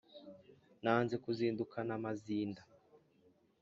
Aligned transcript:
Nanze 0.83 1.15
kuzindukana 1.23 1.91
amazinda 1.99 2.61